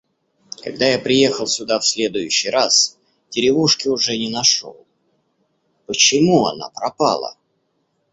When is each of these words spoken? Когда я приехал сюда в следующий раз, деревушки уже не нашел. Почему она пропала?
Когда 0.63 0.87
я 0.87 0.97
приехал 0.97 1.45
сюда 1.45 1.79
в 1.79 1.85
следующий 1.85 2.49
раз, 2.49 2.97
деревушки 3.29 3.87
уже 3.87 4.17
не 4.17 4.31
нашел. 4.31 4.87
Почему 5.85 6.47
она 6.47 6.71
пропала? 6.71 7.37